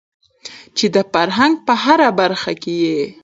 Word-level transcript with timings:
چې 0.77 0.85
د 0.95 0.97
فرهنګ 1.11 1.53
په 1.65 1.73
هره 1.83 2.09
برخه 2.19 2.51
کې 2.61 2.73
يې 2.85 2.97